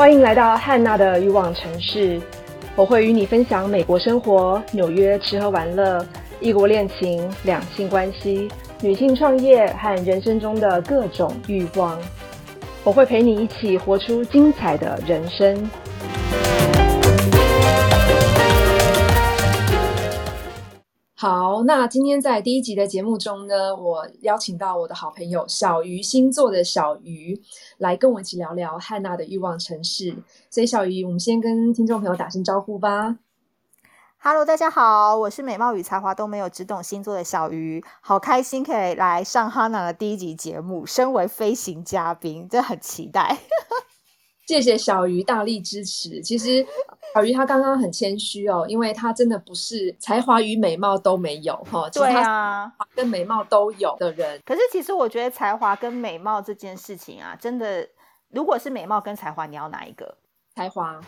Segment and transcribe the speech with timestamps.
[0.00, 2.18] 欢迎来到汉娜的欲望城市，
[2.74, 6.02] 我会与你分享美国生活、纽约吃喝玩乐、
[6.40, 8.50] 异国恋情、两性关系、
[8.80, 12.00] 女性创业和人生中的各种欲望。
[12.82, 15.70] 我会陪你一起活出精彩的人生。
[21.20, 27.38] 好，那今天在第一集的节目中呢，我邀请到我的好朋友小鱼星座的小鱼
[27.76, 30.16] 来跟我一起聊聊汉娜的欲望城市。
[30.48, 33.18] 所以，小鱼，我们先跟听众朋友打声招呼吧。
[34.16, 43.36] Hello，大家好，我是美貌与才华都没有，只懂星座的小鱼，好开心可以来上哈娜的第一集节目，身为飞行嘉宾，真的很期待。
[44.50, 46.20] 谢谢小鱼大力支持。
[46.20, 46.66] 其实
[47.14, 51.88] 小鱼他刚刚很谦虚哦，因为他真的不是才华与美貌都没有哈。
[51.90, 54.40] 对啊，跟美貌都有的人。
[54.44, 57.88] 可是其实我觉得才华跟美貌这件事情啊，真的，
[58.30, 60.16] 如果是美貌跟才华，你要哪一个？
[60.56, 61.00] 才华，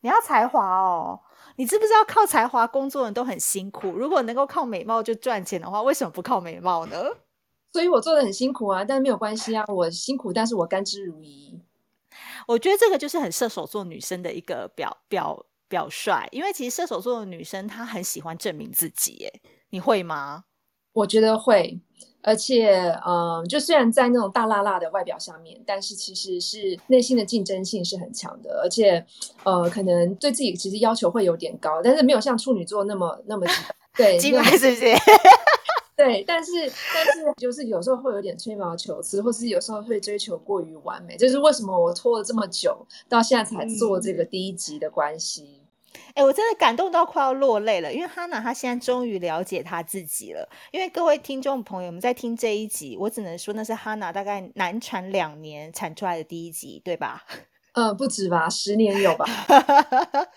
[0.00, 1.20] 你要才华哦。
[1.54, 3.92] 你知不知道靠才华工作人都很辛苦？
[3.92, 6.96] 如果能够靠美貌就赚钱的话，为什么不靠美貌呢？
[7.72, 11.60] 所以我做的很辛苦啊，但是没有关系啊，我辛苦，但是我甘之如饴。
[12.46, 20.44] 我觉得这个就是很射手座女生的一个表表表率，因为其实射手座的女生她很喜欢证明自己，哎，你会吗？
[20.92, 21.80] 我觉得会，
[22.22, 29.02] 而且，嗯，就虽然在那种大辣辣的外表下面，但是其实是内心的竞争性是很强的，而且，
[29.42, 33.46] 呃，可能对自己其实要求会有点高，但是没有像处女座那么那么
[33.96, 34.84] 对， 基本是不是？
[35.94, 36.52] 对，但是
[36.94, 45.60] 但是就是有时候会有点吹毛求疵，或是有时候会追求过于完美，这是为什么我拖了这么久，到现在才做这个第一集的关系。
[46.14, 50.48] 哎，我真的感动到快要落泪了，因为哈娜她现在终于了解她自己了。
[50.70, 57.24] 因为各位听众朋友们在听这一集，我只能说那是哈娜大概难产两年产出来的第一集，对吧？
[57.74, 59.26] 嗯，不止吧，十年有吧。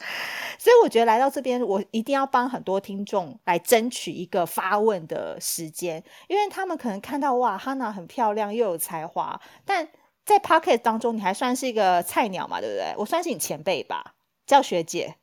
[0.65, 9.87] 所以我觉得来到这边，我一定要帮很多听众来争取一个发问的时间，因为他们可能看到哇，哈娜很漂亮又有才华，但
[10.25, 12.95] 在 Pocket 当中，你还算是一个菜鸟嘛，对不对？
[12.97, 14.15] 我算是你前辈吧，
[14.47, 15.13] 叫学姐，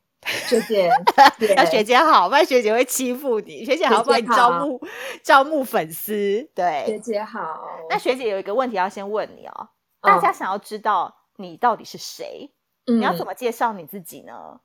[0.46, 0.88] 学姐，
[1.56, 3.64] 那学姐好，不然学姐会欺负你。
[3.64, 4.80] 学姐好，帮你招募
[5.24, 6.48] 招募粉丝。
[6.54, 7.66] 对，学姐好。
[7.90, 9.70] 那学姐有一个问题要先问你哦，
[10.02, 12.48] 大家想要知道你到底是谁？
[12.86, 14.60] 你要怎么介绍你自己呢？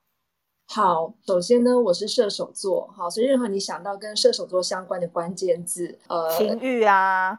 [0.70, 7.32] 好，首先呢，我是射手座，好，所以任何你想到跟射手座相关的关键字，呃，情欲啊，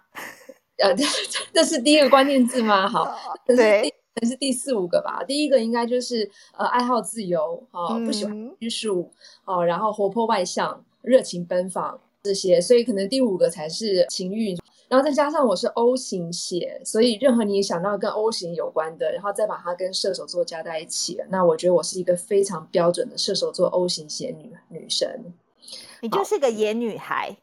[0.79, 0.95] 呃，
[1.53, 2.89] 这是第一个关键字吗？
[2.89, 3.15] 好，
[3.47, 3.83] 对，
[4.15, 5.23] 可能是第四五个吧。
[5.25, 9.13] 第一个应该就是呃，爱好自由，好，不喜欢拘束，
[9.45, 14.57] 哦，然后活泼外向，热情奔放这些，所以可能第五个才是情欲。
[14.89, 25.09] 然后再加上我是 O 型血，所以任何你想到跟 O 型有关的，然后再把它跟射手座加在一起，那我觉得我是一个非常标准的射手座 O 型血女女生。
[26.01, 27.37] 你就是个野女孩，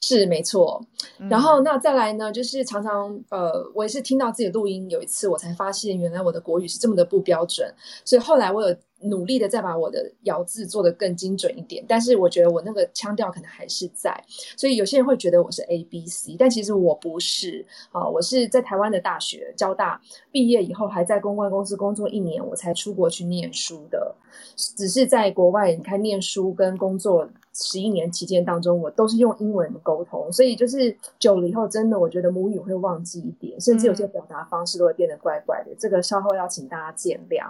[0.00, 0.84] 是没错。
[1.30, 7.72] 然后那再来呢，就是常常呃，我也是听到自己录音，有一次我才发现原来我的国语是这么的不标准，
[8.04, 8.76] 所以后来我有。
[9.02, 14.18] 努力的再把我的咬字做得更精准一点，但是我觉得我那个腔调可能还是在，
[14.56, 20.00] 所以有些人会觉得我是 A B C，但其实我不是啊，我是在台湾的大学交大
[20.32, 24.14] 毕业以后，还在公关公司工作一年，我才出国去念书的。
[24.56, 27.28] 只是在国外，你看念书跟工作
[27.58, 35.74] 十一年期间当中，我都是用英文沟通，所以就是久了以后，真的我觉得母语会忘记一点，甚至有些表达方式都会变得怪怪的。
[35.78, 37.46] 这个稍后要请大家见谅。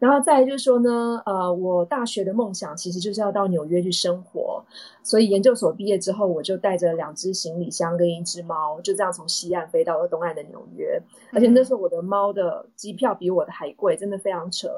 [0.00, 4.64] 然后再就是说呢，呃，我大学的梦想其实就是要到纽约去生活，
[5.04, 11.00] 所以研究所毕业之后，我就带着两只行李箱跟一只猫，就这样从西岸飞到了东岸的纽约。
[11.32, 14.68] 而且那时候我的猫的机票比我的还贵，真的非常扯。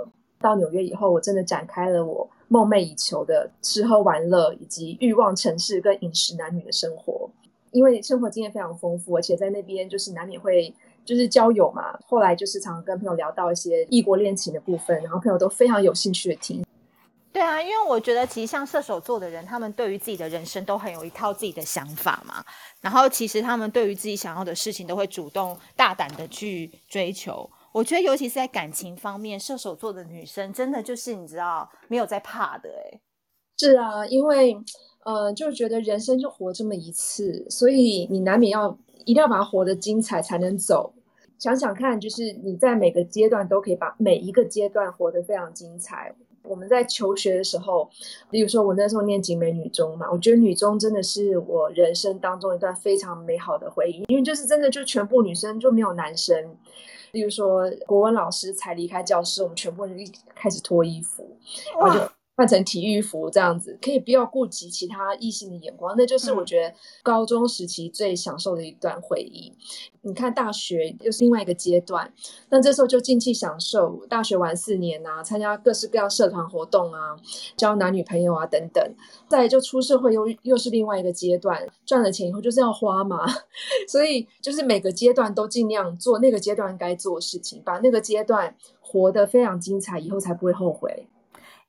[0.44, 7.30] 到纽约以后，我真的展开了我梦寐以求的吃喝玩乐以及欲望城市跟饮食男女的生活。
[7.72, 10.74] 因为生活经验非常丰富，而且在那边就是难免会。
[11.04, 16.64] 就是交友嘛，后来就是常常跟朋友聊到一些异国恋情的部分，然后朋友都非常有兴趣的听。
[17.30, 22.42] 对啊，因为我觉得其实像射手座的人，他们对于自己的人生都很有一套自己的想法嘛。
[22.80, 27.50] 然后其实他们对于自己想要的事情，都会主动大胆的去追求。
[27.74, 33.00] 我觉得尤其是在感情方面，射手座的女生真的就是你知道没有在怕的哎。
[33.58, 34.56] 是啊，因为
[35.04, 38.78] 呃，就觉得人生就活这么一次，所以你难免要。
[39.06, 40.90] 一定要把它活得精彩才能走。
[41.38, 46.10] 想想看，就是你在每个阶段都可以把每一个阶段活得非常精彩。
[46.42, 47.90] 我们在求学的时候，
[48.30, 56.56] 例如说我那时候念景美女中嘛，我觉得女中真的是我人生当中一段非常美好的回忆，因为就是真的就全部女生就没有男生。
[57.14, 61.38] 例如说国文老师才离开教室，我们全部人一开始脱衣服，
[61.80, 62.12] 然后就。
[62.36, 69.52] 换成体育服这样子，可以不要顾及其他异性的眼光，那就是我觉得高中时期最享受的一段回忆。
[70.02, 72.12] 你看大学又是另外一个阶段，
[72.50, 77.16] 那这时候就尽情享受大学玩四年啊，参加各式各样社团活动啊，
[77.56, 78.94] 交男女朋友啊等等。
[79.28, 83.24] 再就出社会又又是另外一个阶段，赚了钱以后就是要花嘛，
[83.88, 91.06] 所以就是每个阶段都尽量做那个阶段该做的事情，把那个阶段活得非常精彩，以后才不会后悔。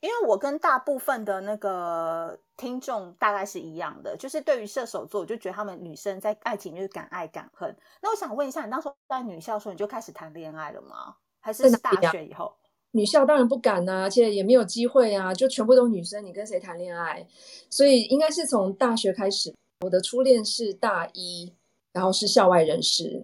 [0.06, 7.76] 因为我跟大部分的那个听众大概是一样的，就是对于射手座，我就觉得他们女生在爱情就是敢爱敢恨。
[8.04, 11.16] 那我想问一下，你当时在女校的时候你就开始谈恋爱了吗？
[11.40, 12.54] 还是大学以后？
[12.92, 17.28] 女校当然不敢啊，而且也没有机会啊，就全部都女生，你跟谁谈恋爱？
[17.72, 19.52] 所以应该是从大学开始。
[19.84, 21.52] 我的初恋是大一，
[21.92, 23.20] 然后是校外人士。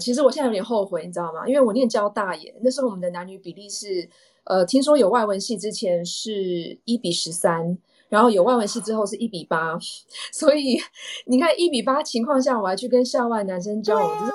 [0.00, 1.48] 其实我现在有点后悔，你知道吗？
[1.48, 4.06] 因为我念交大耶，那时候我们的男女比例是。
[4.46, 7.76] 呃，听说有外文系之前是一比十三，
[8.08, 9.78] 然后有外文系之后是一比八，
[10.32, 10.78] 所以
[11.26, 14.32] 你看一比八情况下，我还去跟校外男生交往，就是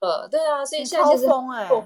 [0.00, 1.42] 呃，对啊，所以现在其实后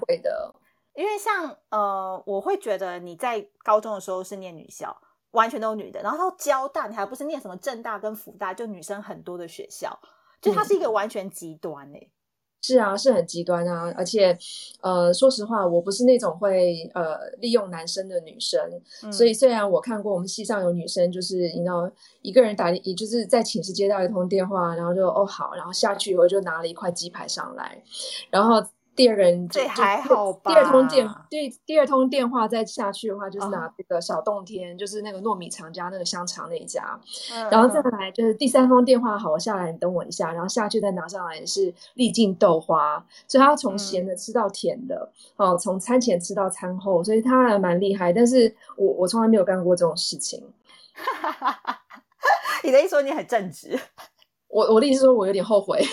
[0.06, 0.54] 悔的。
[0.94, 4.96] 因为像呃，我会觉得你在高中的时候是念女校，
[5.30, 9.96] 完全都是女的，然后到交大你还不是念什么正大跟福大，就女生很多的学校，
[10.42, 12.10] 就它是一个完全极端诶。
[12.60, 14.36] 是啊，是很极端啊，而且，
[14.80, 18.60] 呃，说实话，我不是那种会呃利用男生的女生，
[19.12, 21.90] 所以虽然我看过我们系上有女生，就是你知道
[22.22, 27.82] 一个人打，也就是在寝室接到一通电话，然后就哦好，然后下去以后就拿了一块鸡排上来，
[28.30, 28.62] 然后。
[28.98, 30.50] 第二个人这还好吧？
[30.52, 36.98] 第二通电第第二通电话再下去的话，就是拿这个小洞天，就是那个糯米肠加那个香肠那一家，
[37.48, 42.96] 然后再来就是第三通电话，好，我下来，你等我一下，然后下去再拿上来是丽静豆花，
[43.28, 48.12] 所以他要从咸的吃到甜的，哦，从餐前吃到餐后，所以他还蛮厉害。
[48.12, 50.42] 但是我我从来没有干过这种事情。
[52.64, 53.78] 你的意思说你很正直？
[54.48, 55.78] 我我的意思说，我有点后悔。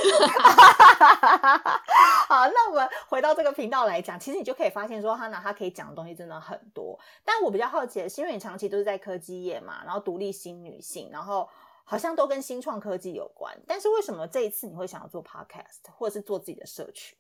[2.28, 7.00] 好，那我们回到这个频道来讲，其实你就可以发现说，哈娜她可以讲的东西真的很多。
[7.24, 11.48] 但我比较好奇的是，因为你长期都是在科技业嘛，然后独立新女性，然后
[11.84, 13.56] 好像都跟新创科技有关。
[13.68, 17.16] 但是为什么这一次你会想要做 podcast，或者是做自己的社群？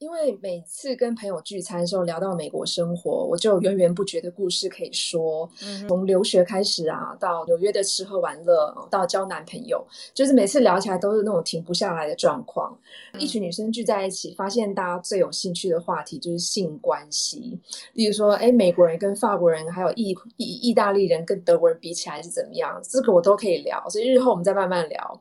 [0.00, 5.48] 因为每次跟朋友聚餐的时候聊到美国生活，我就源源不绝的故事可以说。
[5.62, 12.74] 嗯从留学开始啊，到纽约的吃喝玩乐，到交男朋友，就是每次聊起来都是那种停不下来的状况。
[13.18, 17.60] 一群女生聚在一起，发现大家最有兴趣的话题就是性关系。
[17.92, 22.80] 例如说，哎，美国人跟法国人，还有意意意大利人跟德国人比起来是怎么样？
[22.82, 25.20] 这个我都可以聊，所以日后我们再慢慢聊。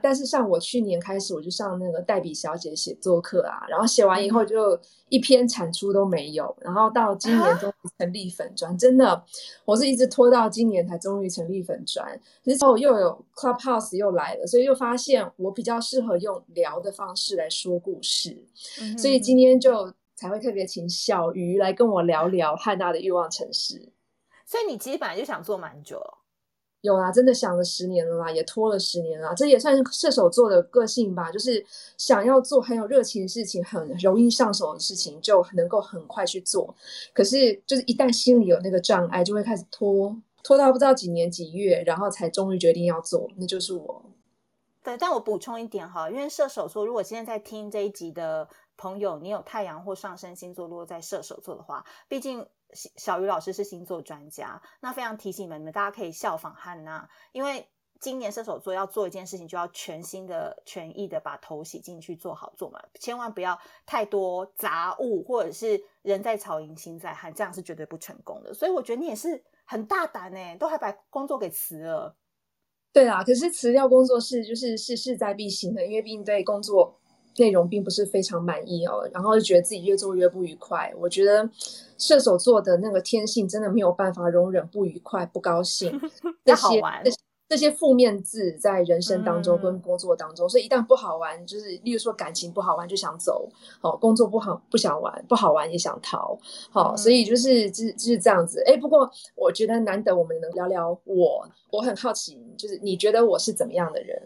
[0.00, 4.11] 但是像我去年开始，我就上那个黛比小姐写作课啊，然后写完。
[4.12, 4.78] 完以后就
[5.08, 9.24] 一篇产出都没有，然后到今年终于成立粉砖，真的，
[9.64, 12.20] 我是一直拖到今年才终于成立粉砖。
[12.44, 18.44] 之后又有 Clubhouse 又来了，所以又发现我比较适合用聊的方式来说故事，
[18.98, 23.92] 所以今天就才会特别请小鱼来跟我聊聊汉娜的欲望城市。
[24.44, 25.98] 所以你其实本来就想做蛮久。
[26.82, 29.32] 有啊，真的想了十年了啦，也拖了十年了。
[29.36, 31.64] 这也算是射手座的个性吧，就是
[31.96, 36.74] 想要做很有热情的事情，很容易上手的事情，就能够很快去做。
[37.14, 43.30] 可是，就是一旦心里有那个障碍，就会开始拖，拖到不知道几年几月，然后才终于决定要做。
[43.36, 44.02] 那就是我。
[44.82, 52.44] 对，但我补充一点哈，因为射手座，如果今天在听这一集的朋友，你有太阳或上升星座落在射手座的话，毕竟。
[52.74, 57.68] 小鱼老师是星座专家，那非常提醒你们，大家可以效仿汉娜，因为
[58.00, 68.52] 今年射手座要做一件事情，就要全新的、全意的把头洗进去，做好做满，千万不要太多杂物，或者是人在曹营心在汉，这样是绝对不成功的。
[68.52, 72.16] 所以我觉得你也是很大胆呢，都还把工作给辞了。
[72.92, 76.98] 对啊，可是辞掉工作是就是是势在必行的，因为毕竟对工作。
[77.36, 80.92] 内容并不是非常满意哦，然后就觉得自己越做越不愉快。
[80.98, 81.48] 我觉得
[81.98, 86.00] 射手座的那个天性真的没有办法容忍不愉快、不高兴
[86.44, 86.82] 这些
[87.48, 93.46] 这些负面字在人生当中跟工作当中，所以一旦不好玩，就是例如说感情不好玩就想走，
[93.82, 96.38] 哦，工作不好不想玩，不好玩也想逃，
[96.70, 98.62] 好，所以就是就是就是这样子。
[98.66, 104.22] 哎，不过我觉得难得我们能聊聊我，我很好奇，就是你觉得我是怎么样的人？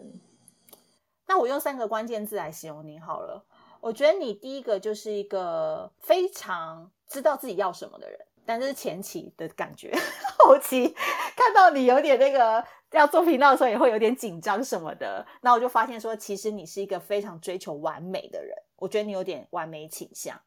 [1.27, 3.43] 那我用三个关键字来形容你好了。
[3.79, 9.93] 我觉得你第一个就是一个非常知道自己要什么的人，但这是前期的感觉，
[10.39, 10.95] 后期
[11.35, 15.25] 看到你有点那个要做频道的时候，也会有点紧张什么的。
[15.41, 20.41] 那我就发现说，其实你是一个非常追求完美的人，我觉得你有点完美倾向。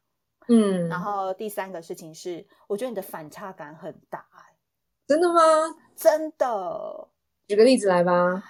[0.47, 4.25] 嗯，然后第三个事情是，我觉得你的反差感很大。
[5.07, 5.41] 真的吗？
[5.95, 7.07] 真的，
[7.47, 8.43] 举个例子来吧。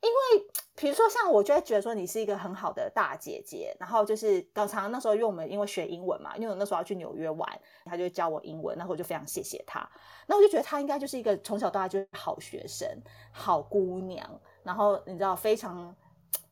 [0.00, 7.48] 因为比如说，像我就会觉得说你是一个很好的大姐姐，然后就是常常那时候因为我们因为学英文嘛，因为我那时候要去纽约玩，
[7.86, 9.88] 他就教我英文，然后我就非常谢谢他。
[10.26, 12.86] 那我就觉得他应该就是一个从小到大就是好学生、
[13.32, 14.28] 好姑娘，
[14.62, 15.96] 然后你知道非常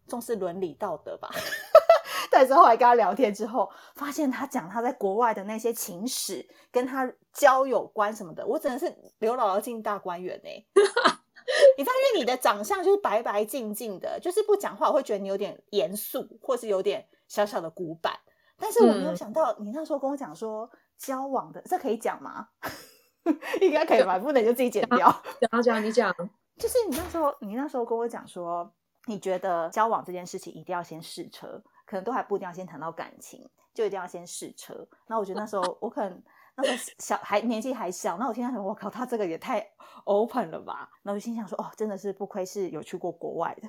[0.08, 1.30] 重视伦理道德吧。
[2.30, 10.73] 但是后来跟他聊天之后，发现他讲他在国外的那些情史，跟他交友观什么的，我真的是刘姥姥进大观园呢。
[11.76, 18.12] 你发现你的长相就是白白净净的，就是不讲话，我会觉得你有点严肃，或是有点小小的古板。
[18.56, 22.48] 但是我没有想到，你那时候跟我讲说交往的，这可以讲吗？
[23.60, 24.18] 应该可以吧？
[24.18, 25.22] 不能就自己剪掉。
[25.50, 26.14] 讲讲，你讲。
[26.56, 28.72] 就是你那时候，你那时候跟我讲说，
[29.06, 34.86] 你觉得交往这件事情一定要先试车，可能都还不一定要先谈到感情，就一定要先试车。
[35.08, 36.22] 那我觉得那时候我可能。
[36.56, 39.66] 那时候小还年纪还小，那我听他说，我靠，他这个也太
[40.04, 40.88] open 了吧？
[41.02, 43.68] 那我心想说，哦，真的是不愧是有去过国外的。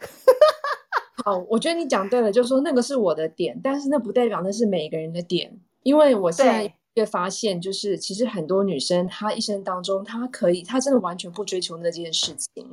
[1.24, 6.74] 好，我觉得你讲对了，就是说那个是我的点，但是那不代表那是每个人的点，因为我现在。
[7.02, 12.66] 会发现，就是其实很多女生，她一生当中，她可以，她真的完全不追求那件事情，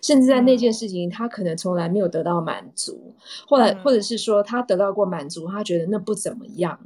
[0.00, 3.12] 甚至在那件事情，她可能从来没有得到满足，
[3.48, 6.78] 或者或者是说，她得到过满足，她觉得那不怎么样，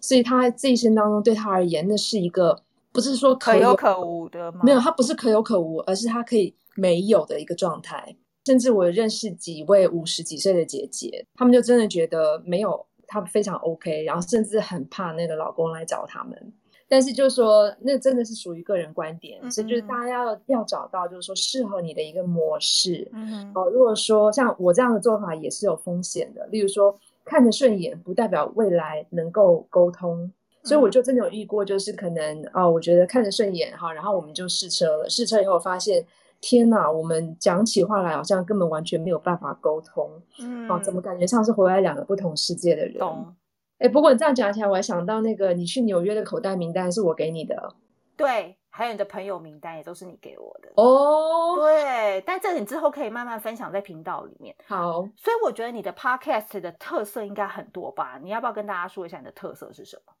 [0.00, 2.62] 所以她这一生当中，对她而言，那是一个
[2.92, 4.60] 不是说可有可无的吗？
[4.62, 8.14] 没有，她不是可有可无，而是她可以没有的一个状态。
[8.44, 12.84] 甚至我认识几位五十几岁的姐姐，她们就真的觉得没有。
[13.06, 16.52] 他们非常 OK，然后甚至很怕那个老公来找他们，
[16.88, 23.08] 但是就是说，那真的是属于个人观点，所以就是大家要要找到就是说适合你的一个模式。
[23.12, 30.30] 嗯哦，如果说像我这样的做法也是有风险的，例如说看着顺眼不代表未来能够沟通，
[30.62, 36.04] 所以我就真的有遇过，就是可能哦，我觉得看着顺眼哈，然后我们就试车了，试车以后发现。
[36.40, 42.98] 天哪，我们讲起话来好像根本完全没有办法沟通，嗯，哦，怎么感觉像是回来两个不同世界的人？
[42.98, 43.34] 懂？
[43.78, 47.74] 哎，不过你这样讲起来，我还想到那个你去纽约的口袋名单是我给你的，
[48.16, 54.54] 对，还有你的朋友名单也都是你给我的哦，对，但这你之后可以慢慢分享在频道里面。
[54.66, 58.18] 好，所以我觉得你的 podcast 的特色应该很多吧？
[58.22, 60.12] 你要不要跟大家说一下你的特色是什么？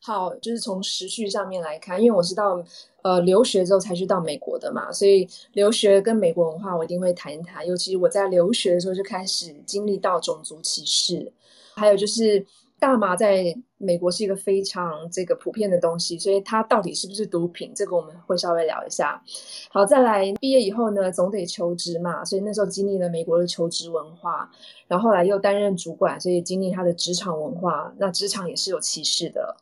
[0.00, 2.62] 好，就是从时序上面来看，因为我是到
[3.02, 7.66] 呃留学之后才去到美国的嘛，所以留学跟美国文化我一定会谈一谈。
[7.66, 11.32] 尤其我在留学的时候就开始经历到种族歧视，
[11.74, 12.46] 还有就是。
[12.78, 19.22] 大麻在美国是一个非常这个普遍的东西，所以它到底是不是毒品，这个我们会稍微聊一下。
[19.70, 24.50] 好，再来毕业以后呢，总得求职嘛，所以那时候经历了美国的求职文化，
[24.88, 29.56] 然后后来又担任主管，所以经历他的职场文化，那职场也是有歧视的。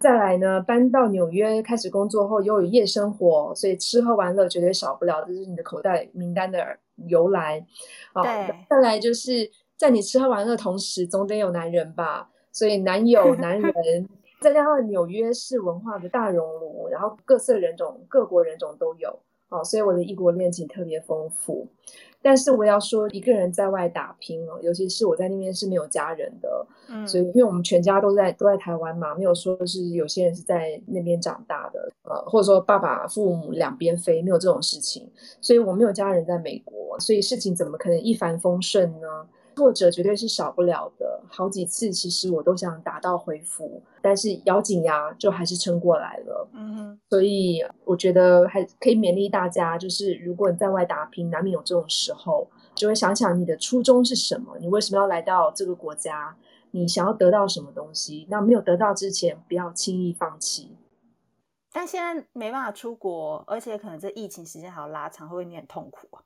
[0.00, 6.64] 再来呢，搬到纽约开始工作后，又有夜生活，所以吃喝玩乐绝对少不了，这是你的口袋名单的
[7.06, 7.64] 由来。
[8.12, 12.30] 好，再来就是在你吃喝玩乐同时，总得有男人吧。
[12.52, 14.08] 所以男友、男人，
[14.40, 21.66] 再加上纽约市文化的大熔炉，然后各色人种、各国人种都有，哦，所以我的异国恋情特别丰富。
[22.20, 35.08] 但是我要说，一个人在外打拼哦，尤其是我在那边是没有家人的，嗯，所以因为我们全家都在都在台湾嘛，没有说是有些人是在那边长大的，呃，或者说爸爸父母两边飞，没有这种事情，
[35.40, 39.26] 所以我没有家人在美国，所以事情怎么可能一帆风顺呢？
[39.58, 46.48] 挫折绝对是少不了的，好几次其实我都想打道回府，但是咬紧牙就还是撑过来了。
[46.52, 56.36] 嗯哼，所以我觉得还可以勉励大家，就是如果你在外打拼，难免有这种时候，就会想想你的初衷是什么，你为什么要来到这个国家，
[56.70, 58.28] 你想要得到什么东西？
[58.30, 60.76] 那没有得到之前，不要轻易放弃。
[61.72, 66.22] 但现在没办法出国，而且可能这疫情时间还要拉长，会不会你很痛苦啊？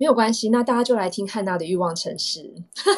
[0.00, 2.40] 没有关系，那大家就来听汉娜的欲望城市。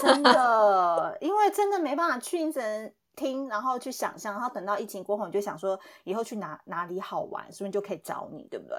[0.00, 8.76] 真的， 因为真的没办法去，你只能听，然后去想象，然后等到疫情过后，你就想说以后去哪哪里好玩，是不是就可以找你，对不对？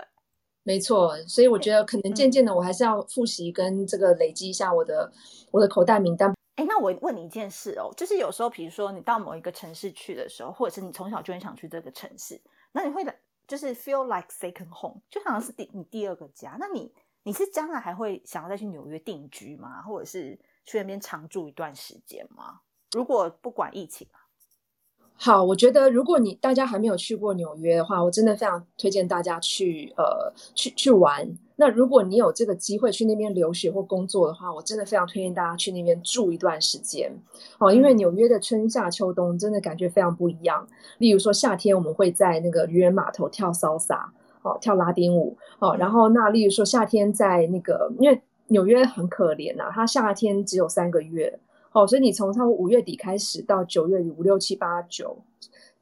[0.63, 5.11] 没错，所以我觉得可能渐渐的，我还是要复习跟这个累积一下我的
[5.51, 6.33] 我的口袋名单。
[6.55, 12.39] 哎，那我问你一件事哦，就是有时候，比如说你到某一个城市去的时候，或者是你从小就很想去这个城市，
[12.71, 13.05] 那你会
[13.45, 16.89] 就是 feel like second home，就好像是第你第二个家，那你。
[17.23, 19.81] 你是将来还会想要再去纽约定居吗？
[19.81, 22.59] 或者是去那边常住一段时间吗？
[22.91, 24.19] 如果不管疫情啊，
[25.15, 31.27] 好，我觉得如果你大家还没有去过纽约的话，我真的非常推荐大家去呃去去玩。
[31.55, 37.15] 那如果你有这个机会去那边留学或工作的话，我真的非常推荐大家去那边住一段时间
[37.59, 40.67] 哦，因为纽约的春夏秋冬真的感觉非常不一样。
[40.97, 44.11] 例如说夏天我们会在那个渔人码头跳骚洒
[44.43, 51.39] 哦，跳拉丁舞哦，然后那例如说夏天在那个，因为纽约很可怜呐，它夏天只有三个月。
[51.71, 55.17] 哦，所以你从差不多五月底开始到九月底五六七八九，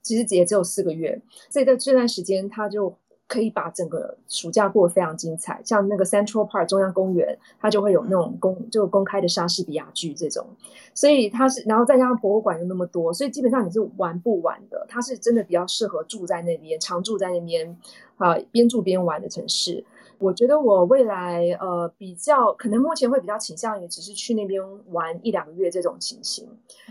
[0.01, 1.21] 其实也只有四个月。
[1.49, 2.95] 所以在这段时间，他就
[3.31, 5.61] 可以把整个暑假过得非常精彩。
[5.63, 10.45] 像那个 Central Park 中央公园，它就会有那种公就公开的莎士比亚剧这种。
[10.93, 14.85] 所以它是，然后再加上博物馆又那么多，所以基本上你是玩不完的。
[14.89, 17.77] 它是真的比较适合住在那边，常住在那边
[18.17, 19.81] 啊，边住边玩的城市。
[20.21, 24.61] 我觉得我未来呃比较可能目前会比较倾向于只是去那边
[24.91, 26.47] 玩一两个月这种情形，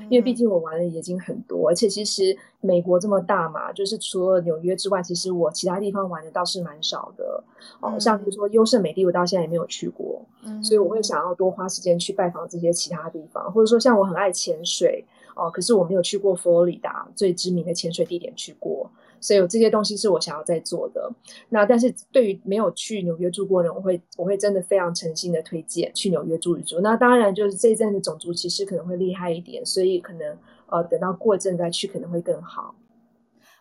[0.08, 7.42] 因为毕竟我玩的已经很多，而且其实美国这么大嘛，就是除了纽约之外，其实我其他地方玩的倒是蛮少的
[7.80, 7.98] 哦。
[7.98, 10.20] 像比如说优胜美地，我到现在也没有去过，
[10.62, 15.04] 所以我会想要多花时间去拜访这些其他地方，或者说像我很爱潜水
[15.36, 18.90] 哦，可是我没有去过佛罗里达最知名的潜水地点去过。
[19.20, 21.12] 所以有这些东西是我想要在做的。
[21.48, 26.80] 那但是对于没有去纽约住过的人，我会我会真的非常诚心的推荐去纽约住一住。
[26.80, 32.74] 那当然就是这一阵的种族歧视可能会厉害一点，所以可能呃等到过阵再去可能会更好。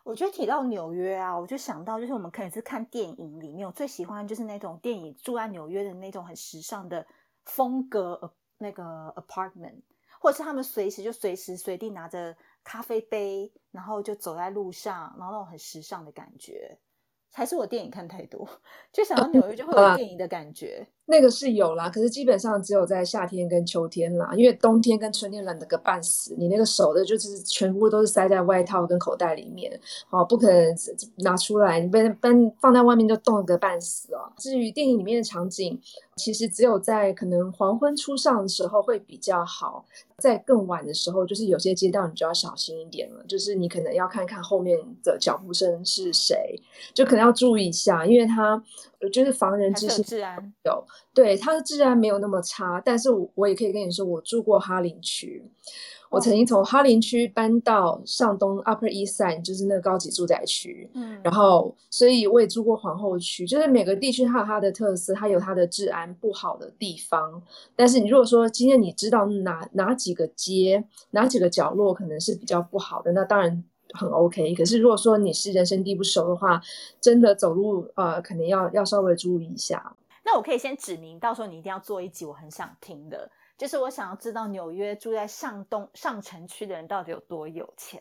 [0.04, 7.06] 我觉得提到纽约啊，我就想到就是我们可能是看电影里面，我最喜欢就是那种电影住在纽约的那种很时尚的
[7.46, 8.84] 风格那个
[9.16, 9.82] apartment，
[10.20, 12.36] 或者是他们随时就随时随地拿着。
[12.64, 16.78] 咖啡杯，然后就走在路上，然后那种很时尚的感觉，
[17.32, 18.48] 还是我电影看太多，
[18.92, 20.88] 就想到 纽约就会有电影的感觉。
[21.12, 29.78] 那个是有啦，可是基本上只有在夏天跟秋天啦，因为冬天跟春天冷得个半死，你那个手的就是全部都是塞在外套跟口袋里面，
[30.12, 30.76] 哦，不可能
[31.18, 32.30] 拿出来，你被被
[32.62, 34.32] 放在外面就冻个半死哦。
[34.38, 35.82] 至于电影里面的场景，
[36.16, 39.84] 其实只有在可能黄昏初上的时候会比较好，
[40.20, 46.62] 在更晚的时候，就是有些街道你就要小心一点了，就是你可能要看看后面的脚步声是谁，
[46.94, 48.62] 就可能要注意一下，因为他
[49.12, 50.86] 就是防人之心自然有。
[51.14, 55.44] 对它的治安没有那么差，但是我我也可以跟你说，我住过哈林区，
[56.10, 67.42] 我曾经从哈林区搬到上东 Upper East Side，就是那个高级住宅区，嗯，然后所以我也住过皇后区，就是每个地区它有它的特色，它有它的治安不好的地方，
[67.76, 74.56] 但是你如果说今天你知道哪哪几个街、哪几个角落可能是比较不好的，那当然很 OK。
[74.56, 76.62] 可是如果说你是人生地不熟的话，
[77.02, 79.96] 真的走路呃，可能要要稍微注意一下。
[80.32, 88.00] 那我可以先指明，到时候你一定要做一集，我很想听的，就是我想要知道纽约住在上东上城区的人到底有多有钱。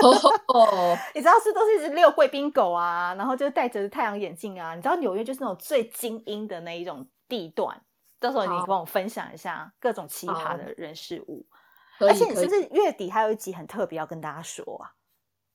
[0.00, 4.74] 哦， 你知道是都是一只遛贵宾狗啊，然后就戴着太阳眼镜啊。
[4.74, 7.78] 你知道纽约就是那种最精英的那一种地段，
[8.18, 11.46] 到时候你帮我分享一下各种奇葩的人事物。
[12.00, 14.92] 而且你是不是月底还有一集很特别要跟大家说啊？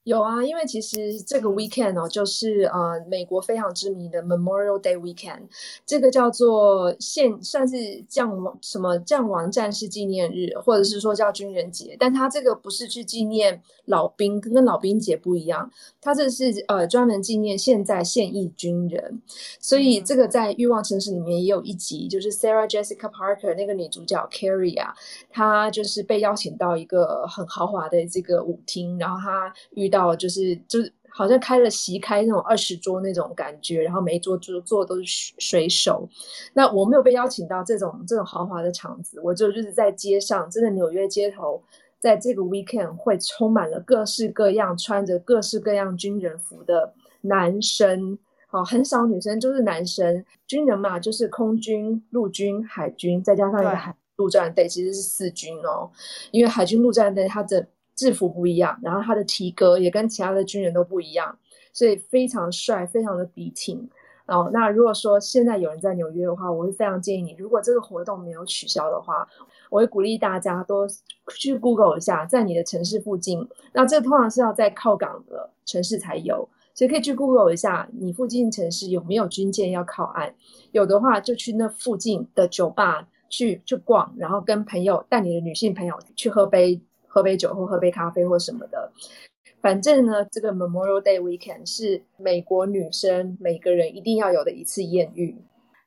[0.04, 5.42] 有啊，因为其实这个 weekend 哦，就是呃美国非常知名的 Memorial Day weekend，
[5.86, 15.70] 这个叫做现算是将亡什么将亡战士纪念日，或者是说叫军人节，但它这个不是去纪念老兵，跟老兵节不一样，
[16.02, 19.22] 它这是呃专门纪念现在现役军人，
[19.60, 24.96] 所以这个在欲望城市里面也有一集，就是 Sarah Jessica Parker 那个女主角 Carrie 啊，
[25.30, 36.08] 她就是被邀请到一个很豪华的这个舞厅，然后她与到就是就是好像开了席开那种二十桌那种感觉，然后每一桌桌坐都是水手。
[36.54, 41.62] 那我没有被邀请到这种这种豪华的场子，我就就是在街上，真的纽约街头，
[42.00, 48.18] 在这个 weekend 会充满了各式各样穿着各式各样军人服的男生，
[48.52, 50.26] 哦，很少女生，就是男生。
[50.48, 55.92] 军人嘛，就是空军、陆军、海军，再加上一个海陆战队，其实是四军哦。
[56.32, 57.68] 因为海军陆战队它的
[58.02, 61.38] 制服不一样，然后他的体格也跟其他的军人都不一样，
[61.72, 63.88] 所以非常帅，非常的笔挺。
[64.26, 69.28] 哦，那如果说现在有人在纽约的话，我会非常建议你，如果这个活动没有取消的话，
[69.70, 70.88] 我会鼓励大家都
[71.36, 73.48] 去 Google 一下，在你的城市附近。
[73.72, 80.34] 那这通常是要在靠港的城市才有，所以可以去 Google 一下，你附近城市有没有军舰要靠岸？
[80.72, 86.82] 有的话，就去那附近的酒吧去去逛，然后跟朋友带你的女性朋友去喝杯。
[87.14, 88.90] 喝杯酒或喝杯咖啡或什么的，
[89.62, 95.44] 反正呢，这个 Memorial Day Weekend 是美国女生每个人一定要有的一次艳遇。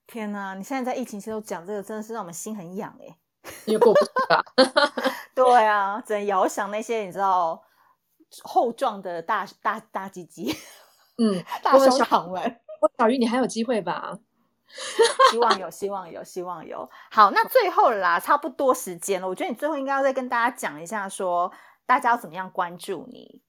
[0.06, 3.16] 天哪，你现在在疫情期间讲这个，真的是让我们心很痒哎。
[3.64, 4.44] 因为过不去啊。
[5.34, 7.62] 对啊，只能遥想那些你知道
[8.42, 10.54] 厚壮的大大大鸡鸡，
[11.16, 12.60] 嗯， 大胸膛们。
[12.98, 14.18] 小鱼，你还有机会吧？
[15.30, 16.88] 希望有，希望有，希望有。
[17.10, 19.28] 好，那最后啦，差不多时间了。
[19.28, 21.50] 我觉得你最后应该要再跟大家讲一下，说
[21.86, 23.40] 大家要怎么样关注你。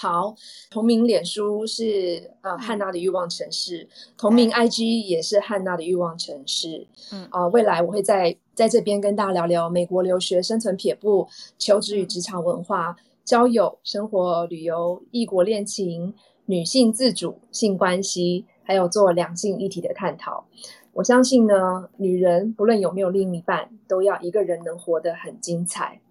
[0.00, 0.34] 好，
[0.70, 6.86] 同名脸书是呃汉娜的欲望城市，同名 IG 也是汉娜的欲望城市。
[7.10, 12.94] 嗯啊，未来我会在在这边跟大家聊聊美国留学、生存撇步、求职与职场文化、
[13.24, 16.14] 交友、生活、旅游、异国恋情、
[16.46, 18.46] 女性自主、性关系。
[18.68, 20.44] 还有做两性议题的探讨，
[20.92, 26.02] 我相信呢，女人不论有没有另一半，都要一个人能活得很精彩。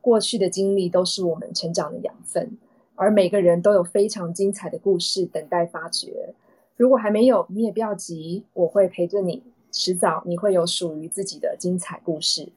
[0.00, 2.56] 过去的经历都是我们成长的养分，
[2.94, 6.32] 而每个人都有非常精彩的故事等待发掘。
[6.74, 12.50] 如果还没有，你也不要急，我会陪着你，迟早你会有属于自己的精彩故事。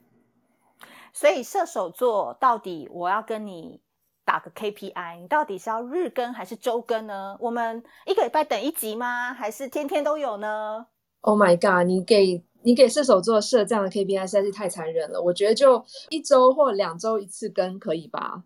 [1.12, 3.82] 所以射手座到底我要跟你。
[4.30, 7.36] 打个 KPI，你到底是要日更还是周更呢？
[7.39, 9.34] 我们一个礼拜等一集吗？
[9.34, 10.86] 还是天天都有呢
[11.22, 11.88] ？Oh my god！
[11.88, 15.20] 你给你给射手座设这样的 KPI 实在是太残忍了。
[15.20, 18.44] 我觉得就一周或两周一次更可以吧？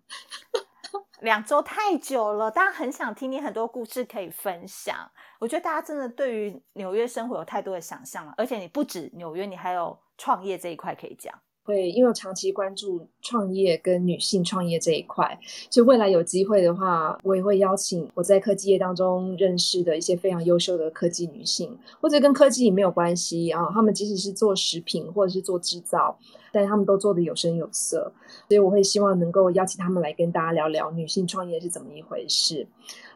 [1.19, 4.96] 两周太久了，大家很想听你很多故事可以分享。
[5.41, 11.38] 我觉得大家真的对于纽约生活有太多的想象了，而且你不止纽约，你还有创业这一块可以讲。
[11.65, 15.38] 会，因为我长期关注创业跟女性创业这一块，
[15.69, 26.17] 所以未来有机会的话，我也会邀请我在科技业当中认识的一些非常优秀的科技女性，或者跟科技也没有关系啊，他们即使是做食品或者是做制造，
[26.52, 28.12] 但他们都做的有声有色，
[28.47, 32.67] 所以我会希望能够邀请他们来跟大家聊聊女性创业是怎么一回事。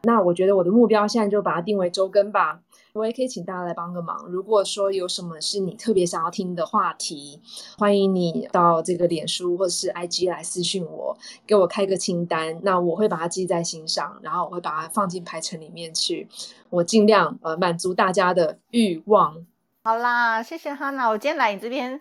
[0.03, 2.61] 那我觉得我的目标现在就把它定为周更吧。
[2.97, 4.25] 我也可以请大家来帮个忙。
[4.27, 7.39] 如果说有什么是你特别想要听的话题，
[7.77, 16.27] 欢迎你到这个脸书或者是 IG 来私讯我，给我开个清单，那我会把它记在心上，然后我会把它放进排程里面去。
[16.69, 19.45] 我尽量呃满足大家的欲望。
[19.83, 21.99] 好啦，谢谢哈娜，我今天来你这边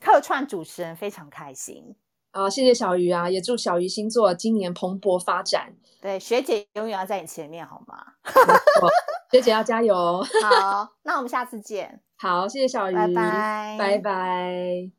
[0.00, 1.94] 客串主持人，非常开心。
[2.32, 5.72] 啊，谢谢小鱼啊，也祝小鱼星座今年蓬勃发展。
[6.00, 7.96] 对，学姐永远要在你前面，好吗？
[9.30, 9.94] 学姐要加油。
[10.42, 12.00] 好，那我们下次见。
[12.18, 14.90] 好，谢谢小鱼，拜拜，拜拜。